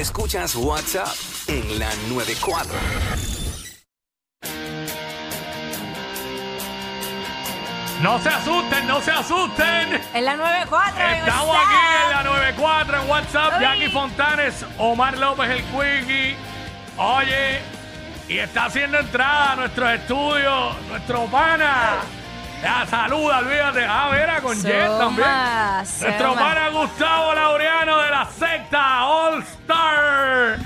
Escuchas 0.00 0.54
WhatsApp 0.56 1.08
en 1.46 1.78
la 1.78 1.90
94. 2.08 2.72
No 8.00 8.18
se 8.18 8.30
asusten, 8.30 8.86
no 8.86 9.02
se 9.02 9.10
asusten. 9.10 10.00
En 10.14 10.24
la 10.24 10.36
94. 10.36 11.00
en 11.04 11.16
Estamos 11.18 11.48
WhatsApp. 11.48 11.66
aquí 11.66 12.04
en 12.06 12.10
la 12.16 12.22
94 12.22 13.02
en 13.02 13.10
WhatsApp. 13.10 13.52
Uy. 13.58 13.60
Jackie 13.62 13.88
Fontanes, 13.90 14.64
Omar 14.78 15.18
López 15.18 15.50
el 15.50 15.62
Quickie. 15.64 16.34
Oye, 16.96 17.60
y 18.26 18.38
está 18.38 18.64
haciendo 18.64 19.00
entrada 19.00 19.52
a 19.52 19.56
nuestros 19.56 19.90
estudios, 19.92 20.80
nuestro 20.88 21.26
pana. 21.26 21.96
Ya, 22.62 22.86
saluda, 22.86 23.38
olvídate. 23.38 23.84
Ah, 23.88 24.08
vera 24.12 24.40
con 24.40 24.60
Jet 24.60 24.98
también. 24.98 25.28
Nuestro 25.78 26.28
suma. 26.30 26.40
pana 26.40 26.68
Gustavo 26.68 27.34
Laureano 27.34 27.98
de 28.02 28.10
la 28.10 28.26
secta 28.26 29.06
All 29.06 29.42
Star. 29.42 30.58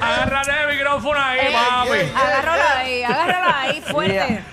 Agárrate 0.00 0.50
el 0.62 0.76
micrófono 0.76 1.20
ahí, 1.20 1.38
Eh, 1.40 1.52
papi. 1.52 2.26
Agárralo 2.26 2.62
ahí, 2.78 3.02
agárralo 3.02 3.54
ahí, 3.56 3.80
fuerte. 3.82 4.44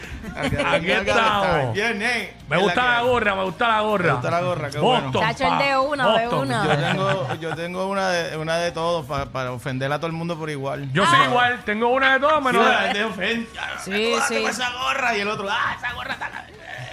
Aquí 0.66 0.91
estamos. 0.91 1.73
Bien, 1.73 2.02
eh. 2.02 2.33
Me 2.47 2.57
gusta 2.57 2.83
la 2.85 3.02
gorra, 3.02 3.35
me 3.35 3.44
gusta 3.44 3.67
la 3.67 3.81
gorra. 3.81 4.05
Me 4.05 4.11
gusta 4.13 4.31
la 4.31 4.41
gorra, 4.41 4.69
qué 4.69 4.80
Boston, 4.80 5.11
bueno. 5.11 5.27
Chacho, 5.27 5.47
el 5.53 5.58
de 5.59 5.77
una, 5.77 6.17
de 6.19 6.27
una. 6.27 6.63
Yo 6.66 6.77
tengo, 6.77 7.35
yo 7.35 7.55
tengo 7.55 7.88
una 7.88 8.09
de, 8.09 8.38
una 8.38 8.58
de 8.58 8.71
todos 8.71 9.05
para, 9.05 9.25
para 9.25 9.52
ofender 9.52 9.91
a 9.91 9.97
todo 9.97 10.08
el 10.08 10.13
mundo 10.13 10.38
por 10.38 10.49
igual. 10.49 10.91
Yo 10.94 11.05
soy 11.05 11.23
igual, 11.25 11.59
tengo 11.66 11.89
una 11.89 12.13
de 12.13 12.19
todas, 12.19 12.41
menos 12.41 12.66
Sí, 12.66 12.94
de 12.94 13.03
ofensa. 13.05 13.61
Sí, 13.83 14.16
sí. 14.27 14.45
esa 14.45 14.71
gorra 14.71 15.16
y 15.17 15.21
el 15.21 15.27
otro, 15.27 15.47
ah, 15.49 15.75
esa 15.77 15.94
gorra 15.94 16.13
está 16.13 16.30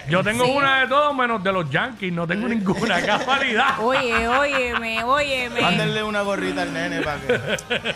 Yo 0.09 0.23
tengo 0.23 0.45
Sí. 0.45 0.51
una 0.53 0.81
de 0.81 0.87
todos 0.87 1.15
menos 1.15 1.43
de 1.43 1.53
los 1.53 1.69
Yankees, 1.71 2.13
no 2.13 2.27
tengo 2.27 2.47
ninguna 2.49 3.01
casualidad. 3.07 3.79
Oye, 3.81 4.29
óyeme, 4.29 5.03
óyeme. 5.05 5.61
Mándenle 5.61 6.03
una 6.03 6.23
gorrita 6.23 6.63
al 6.63 6.73
nene 6.73 7.03
para 7.03 7.19
que. 7.21 7.41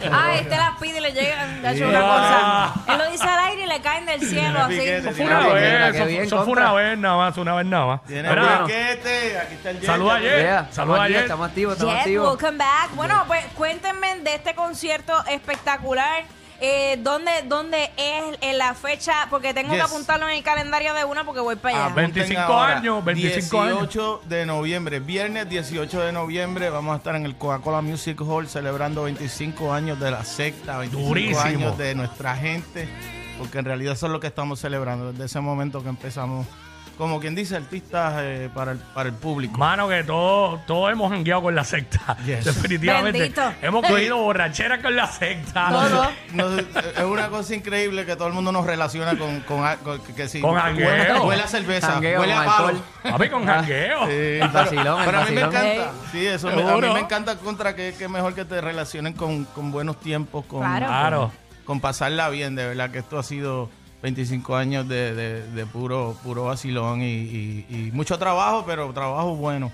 Ah, 0.12 0.34
este 0.34 0.56
las 0.56 0.76
pide 0.80 0.98
y 0.98 1.00
le 1.00 1.12
llegan. 1.12 1.62
De 1.62 1.72
hecho, 1.72 1.88
una 1.88 2.00
cosa. 2.00 2.72
Él 2.88 2.98
lo 2.98 3.10
dice 3.12 3.24
al 3.24 3.38
aire 3.50 3.62
y 3.62 3.66
le 3.66 3.80
caen 3.80 4.06
del 4.06 4.20
cielo 4.20 4.58
así. 4.60 4.80
Eso 4.80 5.02
fue 5.10 5.14
tiene 5.14 5.30
una 5.36 5.48
vez, 5.52 5.94
eso, 5.94 6.36
fue 6.38 6.46
contra. 6.46 6.72
una 6.72 6.72
vez 6.72 6.98
nada 6.98 7.16
más, 7.16 7.36
una 7.38 7.54
vez 7.54 7.66
nada 7.66 7.86
más. 7.86 8.04
Tiene 8.04 8.28
Mira, 8.28 8.58
un 8.60 8.66
piquete, 8.66 9.38
aquí 9.38 9.54
está 9.54 9.70
el 9.70 9.76
jet. 9.80 9.86
Saluda 9.86 10.18
Saluda 10.18 10.66
estamos 10.70 11.00
aquí, 11.00 11.14
estamos 11.14 11.48
activos, 11.48 11.72
estamos 11.74 11.94
Jet, 11.94 12.00
activos. 12.02 12.28
welcome 12.28 12.58
back. 12.58 12.90
Bueno, 12.96 13.24
pues 13.26 13.44
cuéntenme 13.54 14.18
de 14.20 14.34
este 14.34 14.54
concierto 14.54 15.12
espectacular. 15.28 16.24
Eh, 16.62 16.98
¿dónde, 17.02 17.30
¿Dónde 17.46 17.90
es 17.96 18.38
en 18.42 18.58
la 18.58 18.74
fecha? 18.74 19.26
Porque 19.30 19.54
tengo 19.54 19.72
que 19.72 19.80
apuntarlo 19.80 20.28
en 20.28 20.36
el 20.36 20.42
calendario 20.42 20.92
de 20.92 21.04
una 21.04 21.24
porque 21.24 21.40
voy 21.40 21.56
para 21.56 21.74
allá. 21.74 21.84
Apunten 21.86 22.12
25 22.12 22.40
ahora, 22.42 22.76
años, 22.78 23.04
25 23.04 23.60
años. 23.62 23.78
18 23.78 24.22
de 24.26 24.46
noviembre, 24.46 25.00
viernes 25.00 25.48
18 25.48 26.00
de 26.02 26.12
noviembre, 26.12 26.68
vamos 26.68 26.94
a 26.94 26.96
estar 26.98 27.16
en 27.16 27.24
el 27.24 27.36
Coca-Cola 27.36 27.80
Music 27.80 28.20
Hall 28.20 28.46
celebrando 28.48 29.04
25 29.04 29.72
años 29.72 29.98
de 29.98 30.10
la 30.10 30.24
secta, 30.24 30.76
25 30.78 31.08
Durísimo. 31.08 31.40
años 31.40 31.78
de 31.78 31.94
nuestra 31.94 32.36
gente, 32.36 32.88
porque 33.38 33.58
en 33.58 33.64
realidad 33.64 33.94
eso 33.94 34.06
es 34.06 34.12
lo 34.12 34.20
que 34.20 34.26
estamos 34.26 34.60
celebrando 34.60 35.12
desde 35.12 35.24
ese 35.24 35.40
momento 35.40 35.82
que 35.82 35.88
empezamos, 35.88 36.46
como 37.00 37.18
quien 37.18 37.34
dice, 37.34 37.56
artistas 37.56 38.12
eh, 38.18 38.50
para, 38.54 38.72
el, 38.72 38.78
para 38.78 39.08
el 39.08 39.14
público. 39.14 39.56
Mano, 39.58 39.88
que 39.88 40.04
todos 40.04 40.64
todos 40.66 40.92
hemos 40.92 41.10
jangueado 41.10 41.40
con 41.42 41.54
la 41.54 41.64
secta. 41.64 42.14
Yes. 42.26 42.44
Definitivamente. 42.44 43.18
Bendito. 43.18 43.42
Hemos 43.62 43.86
cogido 43.86 44.18
borrachera 44.18 44.82
con 44.82 44.94
la 44.94 45.06
secta. 45.06 45.68
Todo. 45.70 46.10
No, 46.34 46.58
es 46.58 47.04
una 47.04 47.28
cosa 47.30 47.54
increíble 47.54 48.04
que 48.04 48.16
todo 48.16 48.28
el 48.28 48.34
mundo 48.34 48.52
nos 48.52 48.66
relaciona 48.66 49.16
con, 49.16 49.40
con, 49.40 49.64
a- 49.66 49.76
con- 49.78 49.98
que, 50.00 50.14
que 50.14 50.28
sí, 50.28 50.40
Con 50.42 50.50
huele, 50.50 50.62
jangueo. 50.62 51.22
huele 51.24 51.42
a 51.42 51.46
cerveza, 51.48 51.92
Jangueo, 51.92 52.20
huele 52.20 52.32
a 52.34 52.44
palo. 52.44 52.66
alcohol. 52.68 52.82
Papi, 53.02 53.28
con 53.30 53.46
jangueo. 53.46 54.06
Sí, 54.06 54.12
El 54.12 54.38
pero- 54.40 54.52
vacilón, 54.52 54.98
el 55.00 55.06
pero 55.06 55.18
a 55.20 55.24
mí 55.24 55.30
me 55.32 55.40
encanta. 55.40 55.90
Sí, 56.12 56.26
eso 56.26 56.46
me- 56.48 56.62
a 56.70 56.76
mí 56.76 56.88
me 56.92 57.00
encanta 57.00 57.36
contra 57.38 57.74
que, 57.74 57.94
que 57.98 58.08
mejor 58.08 58.34
que 58.34 58.44
te 58.44 58.60
relacionen 58.60 59.14
con, 59.14 59.46
con 59.46 59.72
buenos 59.72 59.98
tiempos, 60.00 60.44
con, 60.44 60.60
Claro. 60.60 60.86
Claro. 60.86 61.32
con 61.64 61.80
pasarla 61.80 62.28
bien, 62.28 62.54
de 62.56 62.66
verdad 62.66 62.90
que 62.90 62.98
esto 62.98 63.18
ha 63.18 63.22
sido 63.22 63.70
25 64.02 64.56
años 64.56 64.88
de, 64.88 65.14
de- 65.14 65.46
de 65.48 65.66
puro 65.66 66.16
puro 66.22 66.44
vacilón 66.44 67.02
y, 67.02 67.06
y- 67.06 67.66
y 67.68 67.90
mucho 67.92 68.18
trabajo, 68.18 68.64
pero 68.66 68.92
trabajo 68.92 69.36
bueno. 69.36 69.70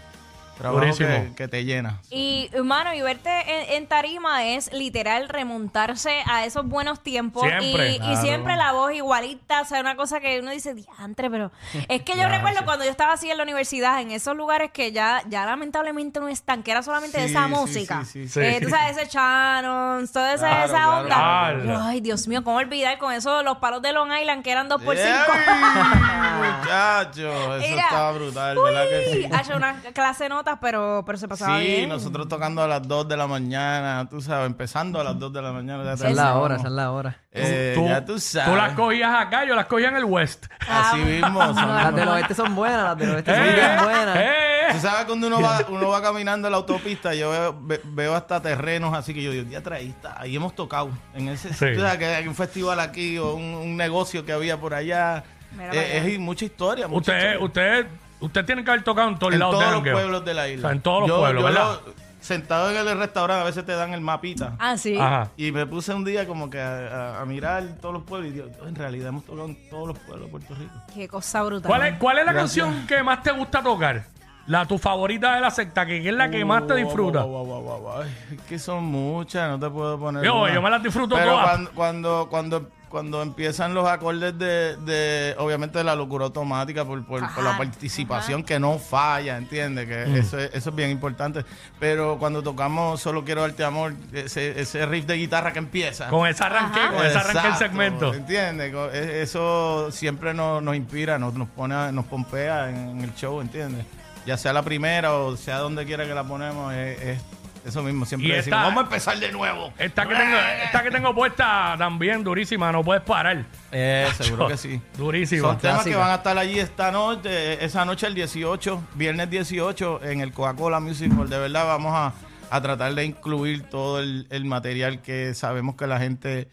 Trabajo 0.56 0.80
Durísimo. 0.80 1.08
que, 1.08 1.34
que 1.34 1.48
te 1.48 1.64
llena. 1.64 2.00
Y, 2.10 2.50
mano, 2.64 2.94
y 2.94 3.02
verte 3.02 3.30
en, 3.30 3.74
en 3.74 3.86
tarima 3.86 4.44
es 4.46 4.72
literal 4.72 5.28
remontarse 5.28 6.22
a 6.26 6.44
esos 6.46 6.66
buenos 6.66 7.02
tiempos. 7.02 7.42
Siempre. 7.42 7.96
Y, 7.96 8.16
siempre 8.16 8.56
la 8.56 8.72
voz 8.72 8.92
igualita, 8.92 9.60
o 9.60 9.64
sea, 9.64 9.80
una 9.80 9.96
cosa 9.96 10.20
que 10.20 10.40
uno 10.40 10.50
dice, 10.50 10.74
diantre, 10.74 11.30
pero... 11.30 11.50
Es 11.88 12.02
que 12.02 12.16
yo 12.16 12.28
recuerdo 12.28 12.64
cuando 12.64 12.84
yo 12.84 12.90
estaba 12.90 13.12
así 13.12 13.30
en 13.30 13.36
la 13.36 13.42
universidad, 13.42 14.00
en 14.00 14.10
esos 14.10 14.34
lugares 14.36 14.70
que 14.70 14.92
ya, 14.92 15.22
ya 15.28 15.44
lamentablemente 15.44 16.20
no 16.20 16.28
están, 16.28 16.62
que 16.62 16.70
era 16.70 16.82
solamente 16.82 17.18
de 17.20 17.26
Sí, 17.28 17.34
esa 17.34 17.44
sí, 17.44 17.50
música. 17.50 18.04
sí, 18.04 18.28
sí. 18.28 18.40
Eh, 18.40 18.56
Sí. 18.58 18.64
tú 18.64 18.70
sabes, 18.70 18.96
ese 18.96 19.10
Shannon, 19.10 20.08
toda 20.08 20.34
esa, 20.34 20.48
Claro, 20.48 20.64
esa 20.64 20.76
claro, 21.06 21.60
onda. 21.60 21.86
Ay, 21.88 22.00
Dios 22.00 22.26
mío, 22.28 22.42
¿cómo 22.42 22.56
olvidar 22.56 22.96
con 22.98 23.12
eso 23.12 23.42
los 23.42 23.58
palos 23.58 23.82
de 23.82 23.92
Long 23.92 24.10
Island 24.12 24.42
que 24.42 24.50
eran 24.52 24.68
dos 24.68 24.82
por 24.82 24.96
cinco? 24.96 25.32
¡Ey, 25.34 26.36
Muchacho, 26.36 27.56
eso 27.56 27.68
Mira. 27.68 27.82
estaba 27.84 28.12
brutal, 28.12 28.56
¿verdad 28.58 28.88
que 28.88 29.04
sí? 29.12 29.18
Uy, 29.18 29.30
ha 29.32 29.40
hecho 29.40 29.56
una 29.56 29.74
clase 29.92 30.24
de 30.24 30.30
notas, 30.46 30.58
pero, 30.60 31.02
pero 31.04 31.18
se 31.18 31.28
pasaba 31.28 31.58
Sí, 31.58 31.66
bien. 31.66 31.88
nosotros 31.88 32.28
tocando 32.28 32.62
a 32.62 32.68
las 32.68 32.86
2 32.86 33.08
de 33.08 33.16
la 33.16 33.26
mañana, 33.26 34.06
tú 34.08 34.20
sabes, 34.20 34.46
empezando 34.46 35.00
a 35.00 35.04
las 35.04 35.18
2 35.18 35.32
de 35.32 35.42
la 35.42 35.52
mañana. 35.52 35.92
Esa 35.92 36.08
es 36.08 36.14
la 36.16 36.36
hora, 36.38 36.56
esa 36.56 36.66
es 36.68 36.72
la 36.72 36.92
hora. 36.92 37.16
Eh, 37.32 37.72
Tú, 37.76 37.86
ya 37.88 38.04
tú 38.04 38.18
sabes. 38.18 38.48
tú 38.50 38.56
las 38.56 38.72
cogías 38.72 39.12
acá, 39.14 39.44
yo 39.44 39.54
las 39.54 39.66
cogía 39.66 39.88
en 39.88 39.96
el 39.96 40.04
West. 40.04 40.46
Así 40.68 40.98
mismo. 40.98 41.40
son- 41.54 41.56
Las 41.74 41.94
del 41.94 42.08
oeste 42.08 42.34
son 42.34 42.54
buenas, 42.54 42.82
las 42.84 42.98
del 42.98 43.10
oeste 43.10 43.34
son 43.34 43.44
¡Eh! 43.44 43.52
bien 43.54 43.84
buenas. 43.84 44.16
¡Eh! 44.16 44.32
Tú 44.72 44.78
sabes 44.80 45.04
cuando 45.06 45.26
uno 45.26 45.40
va, 45.42 45.60
uno 45.68 45.88
va 45.88 46.02
caminando 46.02 46.48
en 46.48 46.52
la 46.52 46.58
autopista, 46.58 47.14
yo 47.14 47.30
veo, 47.30 47.56
ve- 47.62 47.80
veo 47.84 48.14
hasta 48.14 48.40
terrenos 48.40 48.94
así 48.94 49.12
que 49.14 49.22
yo 49.22 49.30
digo, 49.32 49.48
ya 49.50 49.58
está, 49.58 50.20
ahí 50.20 50.36
hemos 50.36 50.54
tocado. 50.54 50.90
En 51.14 51.28
ese 51.28 51.52
Sí. 51.52 51.66
tú 51.74 51.80
sabes 51.80 51.98
que 51.98 52.06
hay 52.06 52.26
un 52.28 52.34
festival 52.34 52.80
aquí 52.80 53.18
o 53.18 53.34
un, 53.34 53.42
un 53.44 53.76
negocio 53.76 54.24
que 54.24 54.32
había 54.32 54.58
por 54.58 54.74
allá. 54.74 55.24
Mira 55.56 55.72
Eh, 55.72 56.12
es 56.14 56.18
mucha 56.18 56.44
historia. 56.44 56.86
mucha 56.88 57.12
Ustedes, 57.12 57.34
historia. 57.40 57.44
ustedes, 57.46 57.86
ustedes 58.20 58.46
tienen 58.46 58.64
que 58.64 58.70
haber 58.70 58.82
tocado 58.84 59.08
en 59.08 59.18
todos 59.18 59.32
en 59.32 59.38
lados 59.40 59.54
todos 59.54 59.64
de 59.64 59.70
los 59.70 59.76
jangueo. 59.78 59.94
pueblos 59.94 60.24
de 60.24 60.34
la 60.34 60.48
isla. 60.48 60.58
O 60.60 60.62
sea, 60.68 60.76
en 60.76 60.80
todos 60.82 61.00
los 61.00 61.08
Yo- 61.08 61.18
pueblos, 61.18 61.42
yo 61.42 61.46
¿verdad? 61.48 61.80
lo- 61.86 62.06
sentado 62.20 62.70
en 62.72 62.76
el 62.88 62.98
restaurante, 62.98 63.42
a 63.42 63.44
veces 63.44 63.64
te 63.64 63.72
dan 63.72 63.94
el 63.94 64.00
mapita. 64.00 64.54
Ah, 64.58 64.76
sí. 64.76 64.98
Ajá. 64.98 65.30
Y 65.36 65.52
me 65.52 65.64
puse 65.64 65.94
un 65.94 66.04
día 66.04 66.26
como 66.26 66.50
que 66.50 66.60
a, 66.60 66.78
a- 67.18 67.20
a 67.20 67.24
mirar 67.24 67.62
todos 67.80 67.94
los 67.94 68.02
pueblos 68.02 68.30
y 68.30 68.32
digo, 68.34 68.46
en 68.66 68.74
realidad 68.74 69.08
hemos 69.10 69.24
tocado 69.24 69.46
en 69.46 69.68
todos 69.70 69.88
los 69.88 69.98
pueblos 70.00 70.26
de 70.26 70.30
Puerto 70.32 70.54
Rico. 70.56 70.72
Qué 70.92 71.06
cosa 71.06 71.42
brutal. 71.44 71.68
¿Cuál 71.68 71.86
es, 71.86 71.98
cuál 71.98 72.18
es 72.18 72.26
la 72.26 72.32
Gracias. 72.32 72.64
canción 72.66 72.86
que 72.88 73.02
más 73.04 73.22
te 73.22 73.30
gusta 73.30 73.62
tocar? 73.62 74.06
La 74.48 74.64
tu 74.64 74.78
favorita 74.78 75.34
de 75.34 75.40
la 75.40 75.50
secta, 75.50 75.84
que 75.86 76.08
es 76.08 76.14
la 76.14 76.30
que 76.30 76.44
más 76.44 76.66
te 76.68 76.74
disfruta. 76.76 77.22
guau, 77.22 77.44
guau, 77.44 77.62
guau, 77.62 77.80
guau. 77.80 78.02
Ay, 78.02 78.16
Es 78.36 78.40
que 78.42 78.58
son 78.60 78.84
muchas, 78.84 79.48
no 79.50 79.58
te 79.58 79.68
puedo 79.68 79.98
poner. 79.98 80.24
Yo, 80.24 80.42
una. 80.42 80.54
yo 80.54 80.62
me 80.62 80.70
las 80.70 80.82
disfruto 80.82 81.16
Pero 81.16 81.30
todas. 81.32 81.46
cuando, 81.48 81.70
cuando, 81.74 82.26
cuando, 82.30 82.68
cuando 82.96 83.20
empiezan 83.20 83.74
los 83.74 83.86
acordes 83.86 84.38
de, 84.38 84.74
de 84.78 85.34
obviamente, 85.38 85.76
de 85.76 85.84
la 85.84 85.94
locura 85.94 86.24
automática 86.24 86.82
por, 86.82 87.04
por, 87.04 87.20
por 87.34 87.44
la 87.44 87.50
Ajá, 87.50 87.58
participación 87.58 88.42
que 88.42 88.58
no 88.58 88.78
falla, 88.78 89.36
¿entiendes? 89.36 89.86
Que 89.86 90.06
Mm. 90.06 90.16
eso, 90.16 90.38
es, 90.38 90.50
eso 90.54 90.70
es 90.70 90.76
bien 90.76 90.88
importante. 90.88 91.44
Pero 91.78 92.16
cuando 92.18 92.42
tocamos 92.42 92.98
Solo 93.02 93.22
Quiero 93.22 93.42
Darte 93.42 93.64
Amor, 93.64 93.92
ese, 94.14 94.58
ese 94.58 94.86
riff 94.86 95.04
de 95.04 95.16
guitarra 95.18 95.52
que 95.52 95.58
empieza. 95.58 96.08
Con 96.08 96.26
ese 96.26 96.42
arranque, 96.42 96.80
Ajá. 96.80 96.94
con 96.96 97.04
ese 97.04 97.18
arranque 97.18 97.48
el 97.48 97.54
segmento. 97.56 98.14
¿Entiendes? 98.14 98.72
E- 98.94 99.20
Eso 99.20 99.90
siempre 99.92 100.32
nos, 100.32 100.62
nos 100.62 100.74
inspira, 100.74 101.18
nos, 101.18 101.34
nos 101.34 101.48
pone, 101.48 101.74
a- 101.74 101.92
nos 101.92 102.06
pompea 102.06 102.70
en, 102.70 102.76
en 102.92 103.00
el 103.02 103.14
show, 103.14 103.42
¿entiendes? 103.42 103.84
Ya 104.24 104.38
sea 104.38 104.54
la 104.54 104.62
primera 104.62 105.12
o 105.12 105.36
sea 105.36 105.58
donde 105.58 105.84
quiera 105.84 106.06
que 106.06 106.14
la 106.14 106.24
ponemos, 106.24 106.72
es, 106.72 107.02
es 107.02 107.20
eso 107.66 107.82
mismo. 107.82 108.04
Siempre 108.06 108.28
Y 108.28 108.32
decimos, 108.32 108.58
esta- 108.58 108.66
vamos 108.68 108.82
a 108.82 108.86
empezar 108.86 109.18
de 109.18 109.32
nuevo. 109.32 109.72
Esta 109.78 110.06
que, 110.06 110.14
tengo, 110.14 110.36
esta 110.64 110.82
que 110.82 110.90
tengo 110.90 111.14
puesta 111.14 111.74
también 111.78 112.22
durísima, 112.24 112.70
no 112.72 112.82
puedes 112.84 113.02
parar. 113.02 113.44
Eh, 113.72 114.08
seguro 114.16 114.48
que 114.48 114.56
sí. 114.56 114.80
Durísima. 114.96 115.42
Son 115.48 115.58
temas 115.58 115.78
que 115.78 115.90
Clásica. 115.90 115.98
van 115.98 116.10
a 116.10 116.14
estar 116.16 116.38
allí 116.38 116.58
esta 116.58 116.90
noche, 116.92 117.64
esa 117.64 117.84
noche 117.84 118.06
el 118.06 118.14
18, 118.14 118.82
viernes 118.94 119.28
18, 119.30 120.00
en 120.04 120.20
el 120.20 120.32
Coca-Cola 120.32 120.80
Music 120.80 121.12
Hall. 121.18 121.28
De 121.28 121.38
verdad 121.38 121.66
vamos 121.66 121.92
a, 121.94 122.12
a 122.50 122.60
tratar 122.62 122.94
de 122.94 123.04
incluir 123.04 123.64
todo 123.64 124.00
el, 124.00 124.26
el 124.30 124.44
material 124.44 125.02
que 125.02 125.34
sabemos 125.34 125.74
que 125.76 125.86
la 125.86 125.98
gente 125.98 126.48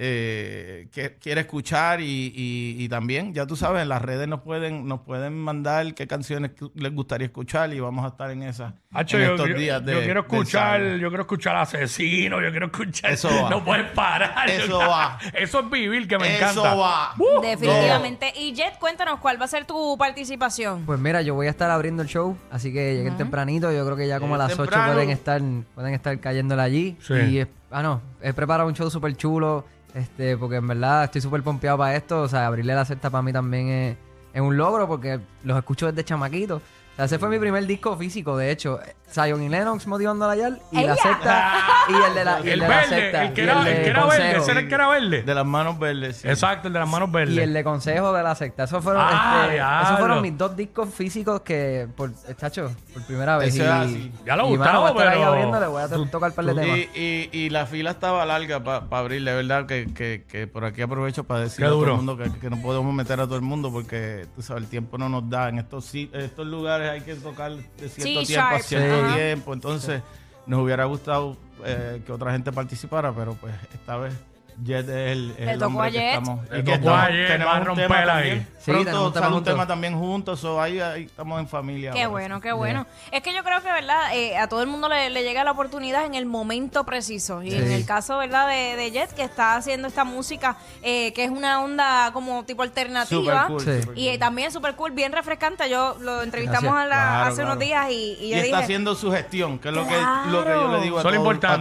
eh, 0.00 0.86
que 0.92 1.16
quiere 1.16 1.40
escuchar 1.40 2.00
y, 2.00 2.04
y- 2.34 2.76
y 2.84 2.88
también, 2.88 3.34
ya 3.34 3.46
tú 3.46 3.56
sabes, 3.56 3.82
en 3.82 3.88
las 3.88 4.00
redes 4.00 4.28
nos 4.28 4.42
pueden, 4.42 4.86
nos 4.86 5.00
pueden 5.00 5.36
mandar 5.36 5.92
qué 5.94 6.06
canciones 6.06 6.52
les 6.76 6.94
gustaría 6.94 7.26
escuchar 7.26 7.74
y 7.74 7.80
vamos 7.80 8.04
a 8.04 8.08
estar 8.08 8.30
en 8.30 8.44
esas 8.44 8.74
Hacho, 8.92 9.18
en 9.18 9.24
yo, 9.26 9.30
estos 9.34 9.48
yo- 9.48 9.54
días 9.56 9.84
de 9.84 9.92
yo 9.94 10.02
quiero 10.04 10.20
escuchar, 10.20 10.80
yo 10.98 11.08
quiero 11.08 11.22
escuchar 11.22 11.56
asesino, 11.56 12.40
yo 12.40 12.50
quiero 12.52 12.66
escuchar. 12.66 13.10
Eso 13.10 13.28
va. 13.28 13.50
No 13.58 13.64
puedes 13.64 13.90
parar. 13.90 14.48
Eso 14.48 14.66
Yo- 14.68 14.78
va. 14.78 15.18
Eso 15.34 15.60
es 15.60 15.70
vivir, 15.70 16.06
que 16.06 16.16
me 16.16 16.28
Eso 16.36 16.44
encanta. 16.52 16.74
va. 16.74 17.14
Uh, 17.18 17.40
Definitivamente. 17.42 18.32
Y 18.36 18.52
Jet, 18.54 18.78
cuéntanos 18.78 19.18
cuál 19.18 19.40
va 19.40 19.46
a 19.46 19.48
ser 19.48 19.64
tu 19.64 19.96
participación. 19.98 20.84
Pues 20.86 21.00
mira, 21.00 21.22
yo 21.22 21.34
voy 21.34 21.48
a 21.48 21.50
estar 21.50 21.70
abriendo 21.72 22.02
el 22.02 22.08
show, 22.08 22.36
así 22.52 22.72
que 22.72 22.94
lleguen 22.94 23.16
tempranito. 23.16 23.72
Yo 23.72 23.84
creo 23.84 23.96
que 23.96 24.06
ya 24.06 24.20
como 24.20 24.36
a 24.36 24.38
las 24.38 24.52
8 24.52 24.62
temprano. 24.62 24.92
pueden 24.92 25.10
estar, 25.10 25.42
pueden 25.74 25.94
estar 25.94 26.18
cayéndole 26.20 26.62
allí. 26.62 26.96
Sí. 27.00 27.14
Y 27.14 27.38
es- 27.40 27.48
ah, 27.72 27.82
no, 27.82 28.00
he 28.22 28.32
preparado 28.32 28.68
un 28.68 28.74
show 28.76 28.88
súper 28.90 29.16
chulo, 29.16 29.64
este, 29.94 30.36
porque 30.36 30.56
en 30.56 30.66
verdad 30.66 31.04
estoy 31.04 31.20
súper 31.20 31.42
pompeado 31.42 31.78
para 31.78 31.96
esto. 31.96 32.22
O 32.22 32.28
sea, 32.28 32.46
abrirle 32.46 32.74
la 32.74 32.84
secta 32.84 33.10
para 33.10 33.22
mí 33.22 33.32
también 33.32 33.68
es, 33.68 33.96
es 34.32 34.40
un 34.40 34.56
logro, 34.56 34.86
porque 34.86 35.20
los 35.44 35.56
escucho 35.58 35.86
desde 35.86 36.04
chamaquito. 36.04 36.60
Sea, 36.98 37.04
ese 37.06 37.18
fue 37.18 37.28
mi 37.28 37.38
primer 37.38 37.66
disco 37.66 37.96
físico, 37.96 38.36
de 38.36 38.50
hecho. 38.50 38.78
Zion 39.10 39.42
y 39.42 39.48
Lennox 39.48 39.86
motivando 39.86 40.26
a 40.26 40.28
la 40.28 40.36
Yal 40.36 40.60
y 40.70 40.82
la 40.84 40.94
secta. 40.94 41.54
y 41.88 41.94
el 41.94 42.14
de 42.14 42.24
la, 42.26 42.40
y 42.40 42.42
el 42.42 42.48
El 42.48 42.60
de 42.60 42.68
la 42.68 42.76
verde, 42.76 42.88
secta. 43.00 43.24
el 43.24 43.32
que 43.32 43.40
y 43.40 43.44
era, 43.44 43.64
de 43.64 43.70
el 43.70 43.82
que 43.84 43.88
era 43.88 44.04
verde, 44.04 44.16
Consejo. 44.18 44.42
ese 44.42 44.50
era 44.50 44.60
el 44.60 44.68
que 44.68 44.74
era 44.74 44.88
verde. 44.88 45.22
De 45.22 45.34
las 45.34 45.46
manos 45.46 45.78
verdes. 45.78 46.16
sí. 46.18 46.28
Exacto, 46.28 46.66
el 46.68 46.74
de 46.74 46.80
las 46.80 46.88
manos 46.90 47.10
verdes. 47.10 47.34
Y 47.34 47.40
el 47.40 47.54
de 47.54 47.64
consejo 47.64 48.12
de 48.12 48.22
la 48.22 48.34
secta. 48.34 48.64
Esos 48.64 48.84
fueron, 48.84 49.02
Ah, 49.06 49.40
este, 49.44 49.54
diablo. 49.54 49.82
esos 49.86 49.98
fueron 49.98 50.20
mis 50.22 50.36
dos 50.36 50.54
discos 50.54 50.92
físicos 50.92 51.40
que, 51.40 51.88
por, 51.96 52.10
chacho, 52.36 52.70
por 52.92 53.02
primera 53.06 53.38
vez. 53.38 53.54
Eso 53.54 53.62
y, 53.62 53.66
es 53.66 53.72
así. 53.72 54.12
Ya 54.26 54.36
lo 54.36 54.52
y, 54.52 54.58
mano, 54.58 54.58
Gustavo, 54.58 54.80
voy 54.80 54.88
a 54.88 54.90
estar 54.90 55.08
ahí 55.08 55.14
pero- 55.18 55.28
abriéndole, 55.30 55.66
voy 55.68 55.82
a 55.82 55.88
to- 55.88 56.06
tocar 56.10 56.28
un 56.30 56.36
par 56.36 56.44
de 56.44 56.54
temas. 56.54 56.78
Y, 56.78 57.00
y, 57.00 57.30
y 57.32 57.48
la 57.50 57.64
fila 57.64 57.90
estaba 57.92 58.26
larga 58.26 58.62
para 58.62 58.84
abrir, 58.90 59.24
de 59.24 59.32
verdad 59.34 59.64
que, 59.64 59.86
que, 59.94 60.26
que 60.28 60.46
por 60.46 60.66
aquí 60.66 60.82
aprovecho 60.82 61.24
para 61.24 61.40
decir 61.40 61.60
Qué 61.60 61.64
a 61.64 61.68
todo 61.68 61.78
duro. 61.78 61.92
el 61.92 61.96
mundo 61.96 62.18
que, 62.18 62.30
que 62.38 62.50
no 62.50 62.60
podemos 62.60 62.92
meter 62.92 63.20
a 63.20 63.24
todo 63.24 63.36
el 63.36 63.42
mundo 63.42 63.72
porque 63.72 64.26
tú 64.36 64.42
sabes, 64.42 64.64
el 64.64 64.68
tiempo 64.68 64.98
no 64.98 65.08
nos 65.08 65.30
da. 65.30 65.48
En 65.48 65.58
estos, 65.58 65.86
si- 65.86 66.10
estos 66.12 66.46
lugares 66.46 66.87
hay 66.88 67.00
que 67.02 67.14
tocar 67.16 67.52
de 67.52 67.88
cierto 67.88 68.20
Sí, 68.20 68.26
tiempo 68.26 68.46
a 68.54 68.58
cierto 68.60 69.08
Sí. 69.08 69.14
tiempo. 69.14 69.52
Entonces, 69.54 70.02
nos 70.46 70.60
hubiera 70.62 70.84
gustado 70.86 71.36
eh, 71.64 72.00
que 72.06 72.12
otra 72.12 72.32
gente 72.32 72.52
participara, 72.52 73.12
pero 73.12 73.34
pues 73.34 73.54
esta 73.74 73.96
vez 73.96 74.14
Jet 74.62 74.88
es 74.88 75.12
el, 75.12 75.34
es 75.38 75.48
el 75.48 75.58
tocó 75.58 75.66
hombre 75.78 75.88
a 75.88 75.90
que 75.92 75.98
Jet. 75.98 76.08
estamos. 76.18 76.50
Le 76.50 76.58
y 76.58 76.64
que 76.64 76.78
tocó 76.78 76.90
a 76.90 76.94
estamos- 77.02 77.16
Jet, 77.16 77.28
tenemos 77.28 77.52
va 77.52 77.56
a 77.56 77.60
un 77.60 77.66
romper 77.66 77.86
tema 77.86 77.98
ahí. 78.00 78.06
también. 78.06 78.48
Sí, 78.58 78.72
Pronto 78.72 78.84
tenemos 78.90 79.06
un 79.06 79.12
tema 79.12 79.22
sale 79.24 79.26
un 79.28 79.32
juntos. 79.38 79.54
tema 79.54 79.66
también 79.66 79.98
juntos, 79.98 80.40
so 80.40 80.60
ahí, 80.60 80.80
ahí 80.80 81.04
estamos 81.04 81.40
en 81.40 81.48
familia. 81.48 81.92
Qué 81.92 82.00
ahora. 82.02 82.08
bueno, 82.10 82.40
qué 82.42 82.52
bueno. 82.52 82.86
Es 83.12 83.22
que 83.22 83.32
yo 83.32 83.42
creo 83.42 83.62
que, 83.62 83.72
¿verdad? 83.72 84.14
Eh, 84.14 84.36
a 84.36 84.46
todo 84.48 84.60
el 84.60 84.66
mundo 84.66 84.88
le, 84.90 85.08
le 85.08 85.22
llega 85.22 85.42
la 85.42 85.52
oportunidad 85.52 86.04
en 86.04 86.14
el 86.14 86.26
momento 86.26 86.84
preciso. 86.84 87.42
Y 87.42 87.50
Sí. 87.52 87.56
en 87.56 87.70
el 87.72 87.86
caso, 87.86 88.18
¿verdad? 88.18 88.46
De, 88.48 88.76
de 88.76 88.90
Jet, 88.90 89.12
que 89.14 89.22
está 89.22 89.56
haciendo 89.56 89.88
esta 89.88 90.04
música, 90.04 90.56
eh, 90.82 91.14
que 91.14 91.24
es 91.24 91.30
una 91.30 91.62
onda 91.62 92.10
como 92.12 92.44
tipo 92.44 92.62
alternativa. 92.62 93.22
Super 93.22 93.46
cool, 93.46 93.60
Sí. 93.60 93.80
super 93.82 93.98
Y 93.98 94.04
cool. 94.04 94.14
eh, 94.14 94.18
también 94.18 94.52
súper 94.52 94.74
cool, 94.74 94.90
bien 94.90 95.12
refrescante. 95.12 95.70
Yo 95.70 95.96
lo 96.00 96.22
entrevistamos 96.22 96.74
Gracias. 96.74 96.84
a 96.84 96.88
la- 96.88 97.08
Claro, 97.18 97.32
hace 97.32 97.42
unos 97.44 97.58
días 97.58 97.90
y, 97.90 97.94
y 98.20 98.26
Y 98.26 98.30
yo 98.32 98.36
está 98.36 98.58
haciendo 98.58 98.94
su 98.96 99.10
gestión, 99.12 99.58
que 99.60 99.68
es 99.68 99.74
lo 99.74 99.86
que, 99.86 99.96
lo 100.30 100.44
que 100.44 100.50
yo 100.50 100.68
le 100.76 100.80
digo 100.82 100.98
a 100.98 101.00
a 101.00 101.04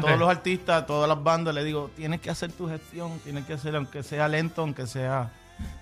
todos 0.01 0.19
los 0.19 0.29
artistas, 0.29 0.81
a 0.83 0.85
todas 0.85 1.07
las 1.07 1.23
bandas, 1.23 1.53
le 1.55 1.63
digo, 1.63 1.89
tienes 1.95 2.19
que 2.19 2.29
hacer 2.29 2.51
tu 2.51 2.67
gestión, 2.67 2.86
tienes 3.23 3.45
que 3.45 3.53
hacer, 3.53 3.75
aunque 3.75 4.03
sea 4.03 4.27
lento, 4.27 4.61
aunque 4.61 4.87
sea 4.87 5.29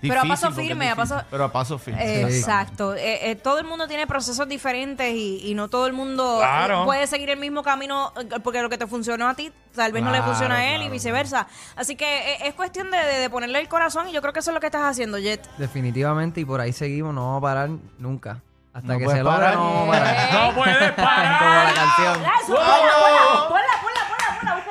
difícil. 0.00 0.08
Pero 0.08 0.20
a 0.22 0.24
paso 0.24 0.52
firme, 0.52 0.88
a 0.90 0.96
paso- 0.96 1.22
Pero 1.30 1.44
a 1.44 1.52
paso 1.52 1.78
firme. 1.78 2.02
Eh, 2.22 2.30
Sí. 2.30 2.38
Exacto. 2.38 2.94
Eh, 2.94 3.30
eh, 3.30 3.36
todo 3.36 3.58
el 3.58 3.66
mundo 3.66 3.86
tiene 3.86 4.06
procesos 4.06 4.48
diferentes 4.48 5.12
y, 5.14 5.40
y 5.44 5.54
no 5.54 5.68
todo 5.68 5.86
el 5.86 5.92
mundo 5.92 6.36
Claro. 6.38 6.84
puede 6.84 7.06
seguir 7.06 7.28
el 7.30 7.38
mismo 7.38 7.62
camino 7.62 8.12
porque 8.42 8.62
lo 8.62 8.68
que 8.70 8.78
te 8.78 8.86
funcionó 8.86 9.28
a 9.28 9.34
ti 9.34 9.52
tal 9.74 9.92
vez 9.92 10.02
no 10.02 10.10
le 10.10 10.22
funciona 10.22 10.56
a 10.56 10.64
él 10.68 10.76
y 10.76 10.78
claro, 10.84 10.92
viceversa. 10.92 11.46
Así 11.76 11.94
que 11.96 12.32
eh, 12.32 12.38
es 12.48 12.54
cuestión 12.54 12.90
de, 12.90 12.96
de- 12.96 13.18
de 13.20 13.30
ponerle 13.30 13.60
el 13.60 13.68
corazón 13.68 14.08
y 14.08 14.12
yo 14.12 14.20
creo 14.22 14.32
que 14.32 14.40
eso 14.40 14.50
es 14.50 14.54
lo 14.54 14.60
que 14.60 14.66
estás 14.66 14.82
haciendo, 14.82 15.18
Jet. 15.18 15.46
Definitivamente, 15.58 16.40
y 16.40 16.44
por 16.46 16.60
ahí 16.60 16.72
seguimos, 16.72 17.12
no 17.14 17.22
vamos 17.26 17.38
a 17.38 17.42
parar 17.42 17.70
nunca. 17.98 18.40
Hasta 18.72 18.92
No 18.92 18.98
que 18.98 19.08
se 19.08 19.22
logre, 19.22 19.52
no 19.54 19.64
vamos 19.74 19.88
a 19.88 19.98
parar. 19.98 20.32
No 20.34 20.54
puedes 20.54 20.76
Como 20.92 20.96
parar. 21.08 21.64
la 21.66 21.74
canción. 21.74 22.22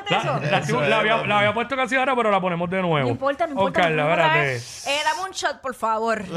La, 0.10 0.18
eso. 0.20 0.40
la- 0.40 0.58
Eso 0.60 0.82
la 0.82 0.88
es, 0.88 0.94
había, 0.94 1.18
la 1.28 1.38
había 1.40 1.54
puesto 1.54 1.76
casi 1.76 1.96
ahora, 1.96 2.16
pero 2.16 2.32
la 2.32 2.40
ponemos 2.42 2.70
de 2.70 2.82
nuevo. 2.82 3.00
No 3.08 3.12
importa, 3.12 3.46
no 3.48 3.54
importa. 3.54 3.80
Oscar, 3.82 3.92
la 3.94 4.06
verdad. 4.06 4.46
eh. 4.46 4.62
Eh, 4.88 5.00
dame 5.04 5.22
un 5.28 5.32
shot, 5.32 5.62
por 5.62 5.74
favor. 5.76 6.24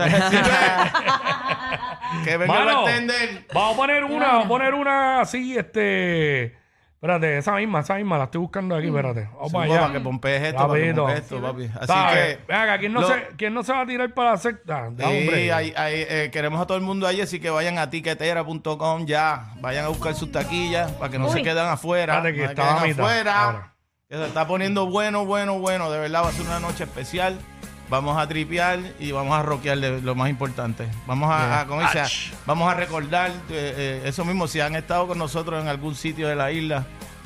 que 2.25 2.37
venga 2.37 2.55
Mano, 2.55 2.83
bartender. 2.85 3.47
vamos 3.53 3.75
a 3.75 3.77
poner 3.77 4.05
una, 4.05 4.27
vamos 4.27 4.45
a 4.45 4.49
poner 4.49 4.75
una 4.75 5.21
así, 5.21 5.57
este. 5.57 6.57
Espérate, 7.01 7.39
esa 7.39 7.55
misma, 7.55 7.79
esa 7.79 7.95
misma, 7.95 8.19
la 8.19 8.25
estoy 8.25 8.41
buscando 8.41 8.75
aquí, 8.75 8.89
espérate. 8.89 9.29
Vamos 9.33 9.49
Sí, 9.51 9.53
para 9.55 9.69
para 9.69 9.85
allá. 9.85 9.93
que 9.93 10.01
pompees 10.01 10.43
esto, 10.43 10.57
para 10.57 10.67
que 10.67 10.79
Rapidito. 10.81 11.03
pompees 11.03 11.21
esto, 11.21 11.41
papi. 11.41 11.65
Así 11.77 11.87
¿Sabes? 11.87 12.37
que... 12.39 12.45
Ven 12.49 12.57
acá, 12.57 12.79
¿quién 12.79 12.93
no, 12.93 13.01
lo- 13.03 13.07
se, 13.09 13.27
¿quién 13.37 13.55
no 13.55 13.63
se 13.63 13.73
va 13.73 13.81
a 13.83 13.87
tirar 13.87 14.15
para 14.15 14.31
la 14.33 14.37
secta? 14.37 14.89
Da, 14.91 15.09
Sí, 15.09 15.19
hombre. 15.21 15.53
hay- 15.53 15.73
hay, 15.77 15.95
eh, 16.09 16.31
queremos 16.33 16.61
a 16.61 16.67
todo 16.67 16.77
el 16.77 16.83
mundo 16.83 17.07
ahí, 17.07 17.21
así 17.21 17.39
que 17.39 17.51
vayan 17.51 17.79
a 17.79 17.89
tiquetera.com 17.89 19.07
ya. 19.07 19.53
Vayan 19.61 19.85
a 19.85 19.89
buscar 19.89 20.15
sus 20.17 20.33
taquillas 20.33 20.91
para 20.93 21.09
que 21.13 21.21
no 21.21 21.29
se 21.29 21.37
Uy. 21.37 21.43
queden 21.45 21.67
afuera. 21.67 22.17
Espérate 22.17 22.35
que 22.37 22.41
no 22.43 22.47
se 22.49 22.53
estaba 22.53 22.69
queden 22.69 22.83
a 22.83 22.87
mitad. 22.89 23.05
afuera. 23.05 23.43
Ahora. 23.45 23.75
Que 24.09 24.17
se 24.17 24.27
está 24.27 24.47
poniendo 24.49 24.87
bueno, 24.87 25.25
bueno, 25.25 25.59
bueno. 25.61 25.91
De 25.93 26.01
verdad 26.01 26.25
va 26.25 26.29
a 26.31 26.33
ser 26.33 26.47
una 26.47 26.59
noche 26.59 26.83
especial. 26.83 27.39
Vamos 27.89 28.19
a 28.19 28.29
tripear 28.29 28.79
y 29.01 29.13
vamos 29.13 29.39
a 29.39 29.43
rockear 29.43 29.79
de 29.79 30.03
lo 30.03 30.15
más 30.15 30.29
importante. 30.29 30.87
Vamos 31.07 31.31
a, 31.31 31.61
a- 31.61 31.67
¿cómo 31.67 31.81
dice? 31.81 32.01
Ach. 32.01 32.13
vamos 32.45 32.71
a 32.71 32.75
recordar 32.75 33.31
eh, 33.31 33.33
eh, 33.51 34.03
eso 34.05 34.25
mismo. 34.27 34.47
Si 34.47 34.61
han 34.61 34.77
estado 34.77 35.07
con 35.07 35.17
nosotros 35.19 35.63
en 35.63 35.69
algún 35.69 35.95
sitio 35.95 36.29
de 36.29 36.37
la 36.37 36.53
isla, 36.53 36.85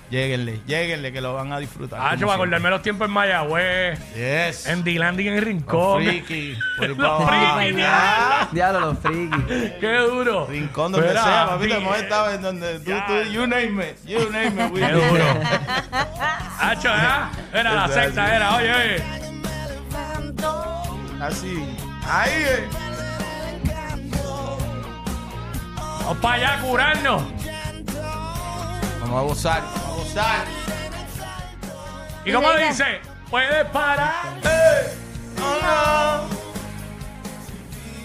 lléguenle, 0.08 0.60
lléguenle 0.66 1.10
que 1.12 1.20
lo 1.20 1.34
van 1.34 1.52
a 1.52 1.58
disfrutar. 1.58 1.98
Ah, 2.00 2.10
yo 2.14 2.18
como 2.18 2.26
voy 2.26 2.32
a 2.32 2.34
acordarme 2.36 2.70
los 2.70 2.82
tiempos 2.82 3.08
en 3.08 3.12
Mayagüez. 3.14 3.98
Yes. 4.14 4.66
en 4.66 4.84
D-Land 4.84 5.18
y 5.20 5.26
en 5.28 5.34
el 5.34 5.40
Los 5.40 5.44
Rincón. 5.48 6.04
friki. 6.04 6.54
Los 6.78 6.96
para 6.98 7.54
friki. 7.56 7.82
Diablo, 8.52 8.80
los 8.80 8.98
frikis. 9.00 9.72
Qué 9.80 9.96
duro. 10.08 10.46
Rincón 10.48 10.92
donde 10.92 11.12
sea, 11.12 11.46
papito, 11.48 11.74
hemos 11.74 11.96
estado 11.98 12.30
en 12.34 12.42
donde 12.42 12.78
tú, 12.78 12.90
Ya. 12.90 13.06
tú, 13.06 13.14
you 13.32 13.46
name 13.48 13.84
it, 13.84 13.96
you 14.06 14.30
name 14.30 14.64
it. 14.64 14.72
we 14.72 14.78
Qué 14.80 14.92
duro. 14.92 15.24
Hacho, 16.60 16.88
¿eh? 16.88 17.00
Era 17.52 17.74
la 17.74 17.84
así. 17.86 17.98
era, 18.16 18.56
oye, 18.56 18.72
oye. 18.72 19.21
Así, 21.22 21.76
ahí, 22.04 22.30
eh. 22.32 22.68
Vamos 26.00 26.18
para 26.18 26.34
allá 26.34 26.54
a 26.54 26.62
curarnos. 26.62 27.22
Vamos 29.00 29.18
a 29.18 29.22
gozar, 29.22 29.62
vamos 29.62 29.84
a 29.84 30.02
gozar. 30.02 30.44
¿Y 32.24 32.32
cómo 32.32 32.52
le 32.52 32.66
dice? 32.68 33.00
Puedes 33.30 33.64
parar. 33.66 34.12
Oh, 35.40 35.58
no. 35.62 36.42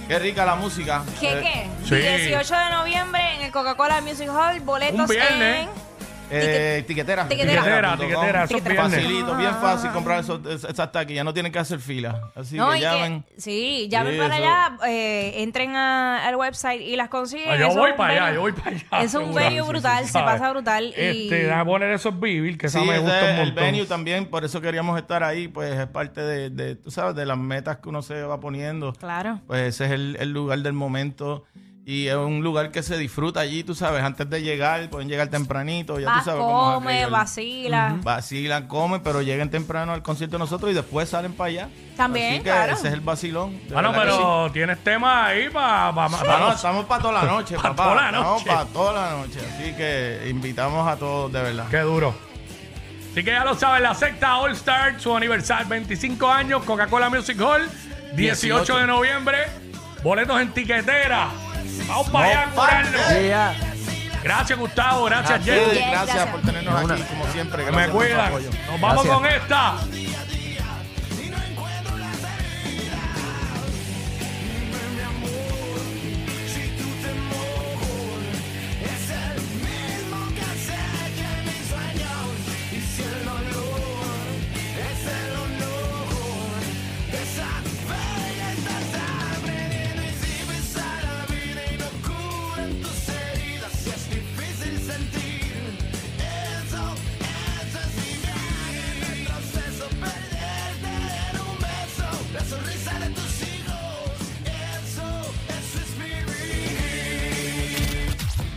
Qué 0.07 0.19
rica 0.19 0.45
la 0.45 0.55
música. 0.55 1.03
¿Qué 1.19 1.39
Eh, 1.39 1.41
qué? 1.41 1.69
sí. 1.85 1.95
18 2.27 2.55
de 2.55 2.69
noviembre 2.69 3.35
en 3.35 3.41
el 3.45 3.51
Coca-Cola 3.51 3.99
Music 4.01 4.29
Hall, 4.29 4.59
boletos 4.61 4.99
Un 5.01 5.07
viernes. 5.07 5.67
en... 5.67 5.86
Eh, 6.29 6.83
tiquetera. 6.87 7.27
Tiquetera. 7.27 7.61
Tiquetera, 7.61 7.89
punto 7.97 8.03
com. 8.03 8.07
tiquetera, 8.13 8.43
eso 8.43 8.57
es 8.57 8.63
viernes. 8.63 8.91
Facilito, 8.93 9.37
bien 9.37 9.51
fácil 9.61 9.91
comprar 9.91 10.19
esos, 10.19 10.45
esas 10.45 10.91
taquillas. 10.91 11.23
No 11.23 11.33
tienen 11.33 11.51
que 11.51 11.59
hacer 11.59 11.79
fila. 11.79 12.31
Así 12.35 12.57
No, 12.57 12.71
que 12.71 12.77
y 12.79 12.81
llamen. 12.81 13.23
que, 13.23 13.41
sí, 13.41 13.87
llamen 13.89 14.13
Sí, 14.13 14.19
para 14.19 14.35
eso. 14.37 14.45
allá, 14.45 14.77
eh, 14.89 15.43
entren 15.43 15.75
a- 15.75 16.27
al 16.27 16.35
website 16.35 16.81
y 16.81 16.95
las 16.95 17.09
consiguen. 17.09 17.49
Ah, 17.49 17.55
yo 17.57 17.67
Eso 17.67 17.77
voy 17.79 17.87
es 17.89 17.91
un 17.93 17.97
para 17.97 18.13
allá, 18.13 18.25
venue- 18.25 18.33
yo 18.35 18.41
voy 18.41 18.51
para 18.51 18.69
allá. 18.71 18.85
Es 19.05 19.13
un 19.13 19.21
seguro. 19.25 19.33
venue 19.35 19.61
brutal, 19.61 20.05
se 20.05 20.11
¿Sabes? 20.11 20.31
pasa 20.33 20.49
brutal. 20.51 20.93
Y... 20.97 21.01
Este, 21.23 21.51
a 21.51 21.63
poner 21.63 21.91
esos 21.91 22.19
vivir, 22.19 22.57
que 22.57 22.67
esa 22.67 22.79
Sí, 22.81 22.85
me 22.85 22.93
ese 22.95 23.01
gusta 23.03 23.17
un 23.19 23.23
es 23.25 23.29
el 23.39 23.45
montón. 23.47 23.63
venue 23.63 23.85
también, 23.85 24.25
por 24.25 24.43
eso 24.43 24.59
queríamos 24.61 24.97
estar 24.99 25.23
ahí, 25.23 25.47
pues 25.47 25.79
es 25.79 25.87
parte 25.87 26.21
de, 26.21 26.49
de, 26.49 26.75
tú 26.75 26.91
sabes, 26.91 27.15
de 27.15 27.25
las 27.25 27.37
metas 27.37 27.77
que 27.77 27.89
uno 27.89 28.01
se 28.01 28.21
va 28.23 28.39
poniendo. 28.39 28.93
Claro. 28.93 29.39
Pues 29.47 29.61
ese 29.75 29.85
es 29.85 29.91
el, 29.91 30.17
el 30.19 30.31
lugar 30.33 30.59
del 30.59 30.73
momento 30.73 31.45
y 31.89 32.09
es 32.09 32.15
un 32.17 32.43
lugar 32.43 32.69
que 32.71 32.83
se 32.83 32.97
disfruta 32.97 33.39
allí, 33.39 33.63
tú 33.63 33.73
sabes, 33.73 34.03
antes 34.03 34.29
de 34.29 34.41
llegar, 34.41 34.89
pueden 34.89 35.07
llegar 35.07 35.29
tempranito, 35.29 35.97
ya 36.01 36.07
Vas, 36.07 36.25
tú 36.25 36.31
sabes 36.31 36.43
come, 36.43 37.05
vacila. 37.05 37.95
Vacilan, 38.03 38.67
comen, 38.67 38.99
pero 39.01 39.21
lleguen 39.21 39.49
temprano 39.49 39.93
al 39.93 40.03
concierto 40.03 40.35
de 40.35 40.39
nosotros 40.39 40.69
y 40.71 40.73
después 40.73 41.07
salen 41.07 41.31
para 41.31 41.47
allá. 41.47 41.69
También, 41.95 42.27
Así 42.33 42.37
que 42.39 42.43
claro. 42.43 42.73
ese 42.73 42.87
es 42.89 42.93
el 42.93 42.99
vacilón. 42.99 43.57
Bueno, 43.71 43.93
sí. 43.93 43.99
pero 44.01 44.49
tienes 44.51 44.83
temas 44.83 45.27
ahí 45.29 45.47
para... 45.49 45.93
Pa, 45.95 46.09
pa- 46.09 46.17
Ah, 46.27 46.37
no, 46.41 46.51
estamos 46.51 46.85
para 46.87 47.01
toda 47.01 47.13
la 47.23 47.23
noche, 47.31 47.55
Pa' 47.55 47.61
papá. 47.63 47.83
toda 47.85 47.95
la 47.95 48.05
Estamos 48.09 48.31
noche. 48.33 48.45
para 48.47 48.65
toda 48.65 48.93
la 48.93 49.17
noche. 49.17 49.39
Así 49.55 49.73
que 49.73 50.27
invitamos 50.29 50.85
a 50.89 50.97
todos, 50.97 51.31
de 51.31 51.41
verdad. 51.41 51.67
Qué 51.71 51.79
duro. 51.79 52.13
Así 53.13 53.23
que 53.23 53.31
ya 53.31 53.45
lo 53.45 53.55
saben, 53.55 53.83
la 53.83 53.95
secta 53.95 54.37
All 54.39 54.51
Star, 54.51 54.99
su 54.99 55.15
aniversario, 55.15 55.69
25 55.69 56.27
años, 56.29 56.63
Coca-Cola 56.65 57.09
Music 57.09 57.39
Hall, 57.39 57.61
18, 58.13 58.15
18 58.65 58.77
de 58.79 58.87
noviembre, 58.87 59.37
boletos 60.03 60.39
en 60.41 60.51
tiquetera. 60.51 61.29
Vamos 61.87 62.09
para 62.09 62.25
allá 62.25 62.41
a 62.41 63.21
ya. 63.21 63.55
Gracias, 64.23 64.59
Gustavo. 64.59 65.05
Gracias, 65.05 65.45
Jerry. 65.45 65.77
Gracias 65.77 66.05
gracias. 66.05 66.27
por 66.27 66.41
tenernos 66.41 66.91
aquí, 66.91 67.01
como 67.03 67.27
siempre. 67.31 67.71
Me 67.71 67.71
Gracias 67.71 67.87
su 67.87 67.91
cuidan. 67.93 68.33
Nos 68.33 68.81
vamos 68.81 69.05
Gracias. 69.05 69.15
con 69.15 69.25
esta. 69.25 69.73